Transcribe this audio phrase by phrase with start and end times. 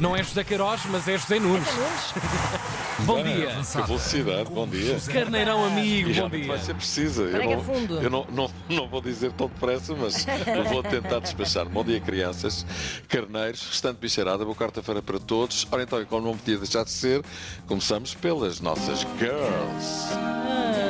[0.00, 1.68] Não é José Queiroz, mas é José Nunes.
[3.00, 3.48] Bom dia.
[3.72, 4.96] Que velocidade, bom dia.
[5.12, 6.66] Carneirão amigo, bom realmente vai dia.
[6.66, 7.22] ser precisa.
[7.24, 11.68] Eu, não, eu não, não, não vou dizer tão depressa, mas eu vou tentar despachar.
[11.68, 12.64] Bom dia, crianças,
[13.08, 15.66] carneiros, restante bicharada, boa quarta-feira para todos.
[15.72, 17.22] Ora então, e como não podia deixar de ser,
[17.66, 20.83] começamos pelas nossas girls.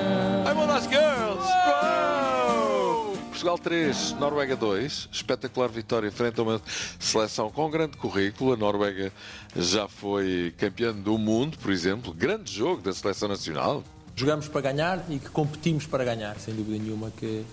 [3.34, 5.08] Portugal 3, Noruega 2.
[5.10, 6.62] Espetacular vitória frente a uma
[7.00, 8.52] seleção com grande currículo.
[8.52, 9.12] A Noruega
[9.56, 12.14] já foi campeã do mundo, por exemplo.
[12.14, 13.82] Grande jogo da seleção nacional.
[14.14, 17.44] jogamos para ganhar e que competimos para ganhar, sem dúvida nenhuma que,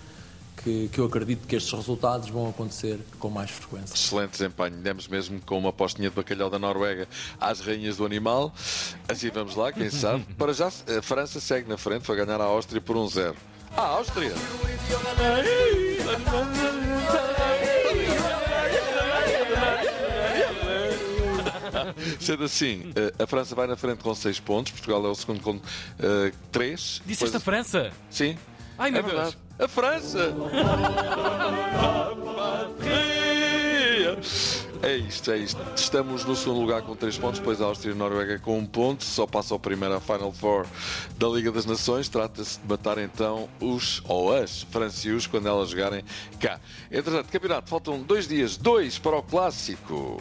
[0.64, 3.96] que, que eu acredito que estes resultados vão acontecer com mais frequência.
[3.96, 4.78] Excelente desempenho.
[4.78, 7.08] Demos mesmo com uma postinha de bacalhau da Noruega
[7.40, 8.54] às rainhas do animal.
[9.10, 10.26] Assim vamos lá, quem sabe.
[10.38, 13.34] Para já, a França segue na frente, foi ganhar a Áustria por 1-0.
[13.76, 14.32] Ah, Áustria!
[22.20, 25.42] Sendo assim, eh, a França vai na frente com 6 pontos, Portugal é o segundo
[25.42, 25.60] com
[26.52, 27.02] 3.
[27.06, 27.92] Disseste a França?
[28.10, 28.38] Sim.
[28.78, 29.14] Ai, é meu Deus.
[29.14, 29.38] verdade.
[29.60, 30.34] A França!
[34.84, 35.62] É isto, é isto.
[35.76, 38.62] Estamos no segundo lugar com 3 pontos, depois a Áustria e a Noruega com 1
[38.62, 39.04] um ponto.
[39.04, 40.66] Só passa ao primeiro à Final Four
[41.20, 42.10] da Liga das Nações.
[42.10, 46.04] Trata-se de matar então os ou as francios quando elas jogarem
[46.40, 46.60] cá.
[46.92, 50.20] Entretanto, campeonato, faltam dois dias, dois para o clássico.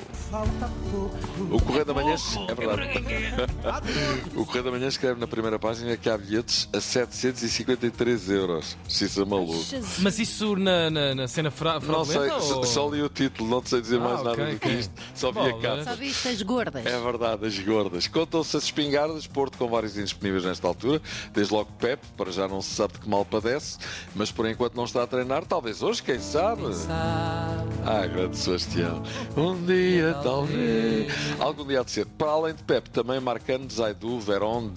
[1.51, 2.17] O Correio da Manhã.
[2.49, 2.91] É verdade.
[4.37, 8.77] O Correio da Manhã escreve na primeira página que há bilhetes a 753 euros.
[8.89, 9.65] Isso é maluco.
[10.01, 12.65] Mas isso na, na, na cena fra Não sei, fraudulenta, só, ou...
[12.65, 14.93] só li o título, não sei dizer Ah, mais nada do que isto.
[15.15, 15.85] Só vi a capa.
[15.85, 16.87] Só viste as gordas.
[16.87, 18.07] É verdade, as gordas.
[18.07, 21.01] Contam-se as espingardas, Porto com vários indisponíveis nesta altura.
[21.33, 23.79] Desde logo Pep, para já não se sabe de que mal padece,
[24.15, 25.45] mas por enquanto não está a treinar.
[25.45, 26.63] Talvez hoje, quem sabe?
[26.89, 29.03] Ah, grande Sebastião.
[29.37, 31.13] Um dia, talvez.
[31.39, 32.07] Algum dia há de ser.
[32.07, 34.71] Para além de Pep, também Marcano, Zaidu, Verón,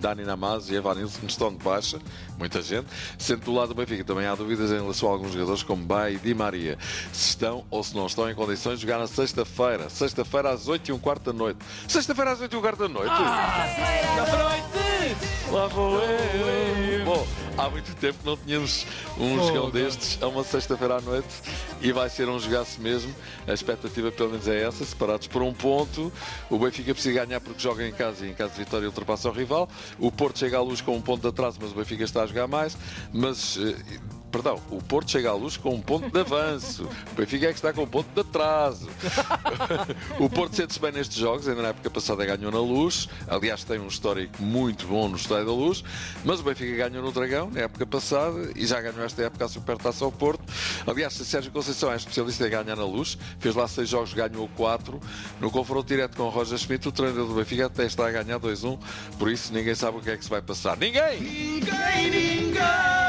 [0.00, 1.98] Dani Namaz e Evanilson estão de baixa.
[2.38, 2.86] Muita gente.
[3.18, 6.14] Sendo do lado do Benfica, também há dúvidas em relação a alguns jogadores como Bay
[6.14, 6.78] e Di Maria.
[7.12, 9.90] Se estão ou se não estão em condições de jogar na sexta-feira.
[9.90, 11.58] Sexta-feira às 8 e um quarto da noite.
[11.86, 13.10] Sexta-feira às 8 e um quarto da noite.
[15.50, 17.04] Lá vou eu.
[17.04, 17.26] Bom,
[17.58, 18.86] há muito tempo que não tínhamos
[19.18, 19.46] um Fogo.
[19.48, 21.28] jogão destes a uma sexta-feira à noite
[21.80, 23.14] e vai ser um jogaço mesmo.
[23.46, 24.84] A expectativa, pelo menos, é essa.
[24.84, 26.12] Separados por um ponto,
[26.48, 29.32] o Benfica precisa ganhar porque joga em casa e em caso de vitória ultrapassa o
[29.32, 29.68] rival.
[29.98, 32.26] O Porto chega à luz com um ponto de atraso, mas o Benfica está a
[32.26, 32.76] jogar mais.
[33.12, 33.58] Mas.
[34.30, 36.88] Perdão, o Porto chega à luz com um ponto de avanço.
[37.12, 38.88] O Benfica é que está com um ponto de atraso.
[40.18, 43.78] O Porto sente-se bem nestes jogos, ainda na época passada ganhou na Luz, aliás tem
[43.78, 45.82] um histórico muito bom no Estádio da Luz,
[46.24, 49.48] mas o Benfica ganhou no Dragão na época passada e já ganhou esta época a
[49.48, 50.42] Supertaça ao Porto.
[50.86, 55.00] Aliás, Sérgio Conceição é especialista em ganhar na Luz, fez lá seis jogos, ganhou quatro.
[55.40, 58.38] No confronto direto com o Roger Schmidt, o treinador do Benfica até está a ganhar
[58.38, 58.78] 2-1,
[59.18, 60.76] por isso ninguém sabe o que é que se vai passar.
[60.76, 61.20] Ninguém!
[61.20, 62.99] Ninguém, ninguém!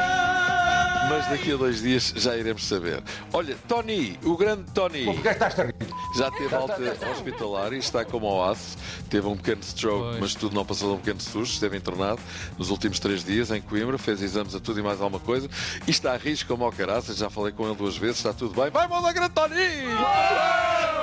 [1.12, 3.02] Mas daqui a dois dias já iremos saber.
[3.34, 5.04] Olha, Tony, o grande Tony.
[5.04, 5.74] Porquê é estás a rir?
[6.16, 6.74] Já teve alta
[7.12, 8.78] hospitalar e está como ao aço.
[9.10, 10.20] Teve um pequeno stroke, Pois.
[10.20, 11.52] mas tudo não passou de um pequeno susto.
[11.52, 12.18] Esteve internado
[12.56, 15.50] nos últimos três dias em Coimbra, fez exames a tudo e mais alguma coisa.
[15.86, 17.18] E está a risco como ao caraças.
[17.18, 18.70] Já falei com ele duas vezes, está tudo bem.
[18.70, 19.54] Vai, manda grande Tony!
[19.54, 21.01] Grande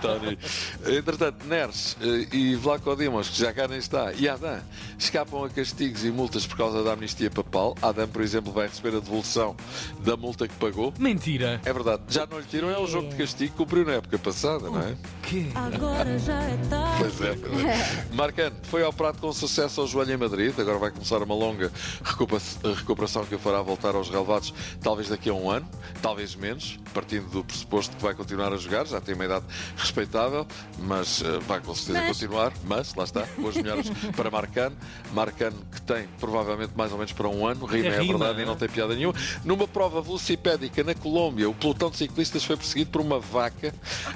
[0.00, 0.38] Tony.
[0.86, 4.60] Entretanto, Neres eh, e Vlaco Dimos, que já cá nem está, e Adam,
[4.98, 7.74] escapam a castigos e multas por causa da amnistia papal.
[7.82, 9.56] Adam, por exemplo, vai receber a devolução
[10.00, 10.92] da multa que pagou.
[10.98, 11.60] Mentira.
[11.64, 14.18] É verdade, já não lhe tiram, é um jogo de castigo que cumpriu na época
[14.18, 14.94] passada, não é?
[15.22, 15.50] Que?
[15.54, 16.96] Agora já é tarde.
[16.98, 18.06] Pois é, pois é.
[18.12, 21.70] Marcano foi ao prato com sucesso ao joelho em Madrid, agora vai começar uma longa
[22.04, 22.42] recupera-
[22.74, 24.52] recuperação que o fará voltar aos relevados,
[24.82, 25.68] talvez daqui a um ano,
[26.00, 29.44] talvez menos, partindo do pressuposto que vai continuar a jogar, já tem uma idade
[29.76, 30.46] respeitável,
[30.78, 34.76] mas eh, vai com certeza Mas- continuar, mas lá está, boas melhoras para Marcano,
[35.12, 38.34] Marcano que tem provavelmente mais ou menos para um ano, rima É é, rima, verdade
[38.38, 39.14] não e não tem piada nenhuma.
[39.44, 43.72] Numa prova velocipédica na Colômbia, o pelotão de ciclistas foi perseguido por uma vaca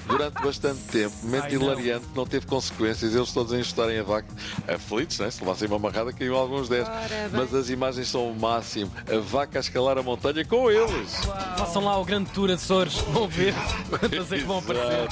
[0.07, 1.15] durante bastante tempo.
[1.23, 1.63] Momento Ai, não.
[1.63, 3.15] hilariante, não teve consequências.
[3.15, 4.29] Eles todos a enxutarem a vaca
[4.69, 5.31] aflitos, né?
[5.31, 6.89] se levassem uma amarrada, caiu alguns 10.
[6.89, 7.19] Ora bem.
[7.33, 8.91] Mas as imagens são o máximo.
[9.13, 11.15] A vaca a escalar a montanha com eles.
[11.57, 12.95] Façam lá o grande tour Açores.
[13.13, 13.55] Vão ver
[13.89, 15.06] quantas é que vão aparecer.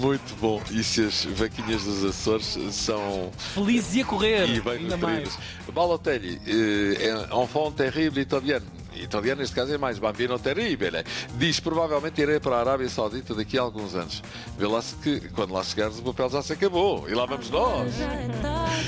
[0.00, 0.60] Muito bom.
[0.70, 4.48] E se as vaquinhas dos Açores são Felizes e a correr.
[4.48, 5.38] e bem nutridas.
[5.72, 8.66] Balotelli, eh, é enfant terrible italiano.
[9.02, 11.04] Italiano, neste caso, é mais bambino terribile.
[11.34, 14.22] Diz, provavelmente irei para a Arábia Saudita daqui a alguns anos.
[14.58, 17.08] Vê lá se que, quando lá chegares, o papel já se acabou.
[17.08, 17.94] E lá vamos nós.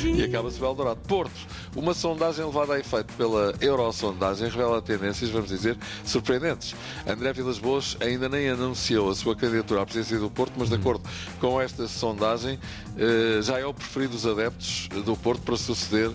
[0.05, 1.00] E acaba-se o Eldorado.
[1.06, 1.32] Porto,
[1.76, 6.75] uma sondagem levada a efeito pela Eurosondagem revela tendências, vamos dizer, surpreendentes.
[7.06, 10.75] André Vilas Boas ainda nem anunciou a sua candidatura à presidência do Porto, mas de
[10.75, 11.02] acordo
[11.40, 12.58] com esta sondagem,
[12.96, 16.10] eh, já é o preferido dos adeptos do Porto para suceder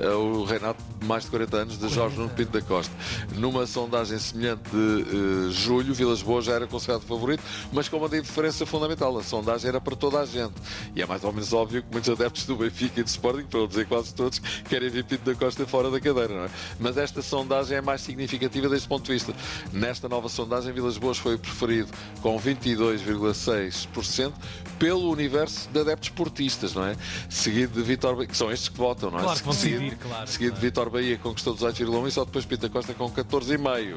[0.00, 2.94] ao Renato de mais de 40 anos de Jorge Nuno Pinto da Costa.
[3.36, 7.42] Numa sondagem semelhante de eh, julho, Vilas Boas já era considerado favorito,
[7.72, 9.16] mas com uma diferença fundamental.
[9.18, 10.54] A sondagem era para toda a gente.
[10.94, 13.60] E é mais ou menos óbvio que muitos adeptos do Benfica e do Sporting, para
[13.60, 14.38] não dizer quase todos,
[14.68, 16.50] querem ver Pinto da Costa fora da cadeira, não é?
[16.80, 19.34] Mas esta sondagem é mais significativa deste ponto de vista.
[19.72, 21.88] Nesta nova sondagem, Vilas Boas foi preferido
[22.22, 24.32] com 22,6%
[24.78, 26.96] pelo universo de adeptos portistas, não é?
[27.30, 29.22] Seguido de Vitor Bahia, que são estes que votam, não é?
[29.22, 32.44] Claro que vão Seguido- decidir, claro, Seguido de Vitor Bahia, conquistou 18,1 e só depois
[32.44, 33.96] Pinto da Costa com 14,5.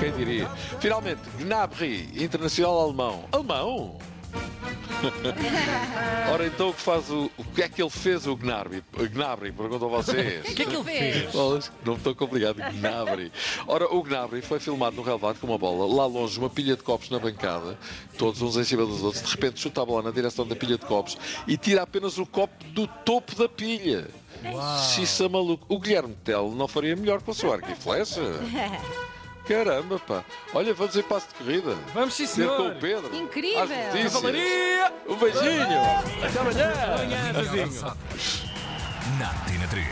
[0.00, 0.48] Quem diria?
[0.80, 3.24] Finalmente, Gnabry, internacional alemão.
[3.32, 3.98] Alemão?
[6.32, 7.30] Ora, então o que faz o.
[7.36, 8.82] O que é que ele fez, o Gnabry?
[8.98, 10.48] O Gnabry, pergunto a vocês.
[10.48, 11.34] O que é que ele fez?
[11.84, 12.56] Não tão complicado.
[12.56, 13.32] Gnabry.
[13.66, 16.82] Ora, o Gnabry foi filmado no relevado com uma bola, lá longe, uma pilha de
[16.82, 17.78] copos na bancada,
[18.18, 19.22] todos uns em cima dos outros.
[19.22, 21.16] De repente, chuta a bola na direção da pilha de copos
[21.46, 24.08] e tira apenas o copo do topo da pilha.
[24.94, 25.64] Xissa maluco.
[25.68, 28.20] O Guilherme Tell não faria melhor com a sua arco e flecha?
[29.46, 30.24] Caramba, pá.
[30.52, 31.76] Olha, vamos em passo de corrida.
[31.94, 32.72] Vamos sim, Ter com senhor.
[32.72, 33.14] o Pedro.
[33.16, 33.62] Incrível.
[33.62, 34.12] Às.
[34.12, 34.92] Cavalaria!
[35.08, 35.80] Um beijinho.
[36.24, 36.72] Até amanhã.
[36.94, 37.96] Amanhã, vizinho.
[39.18, 39.86] Na Antena 3.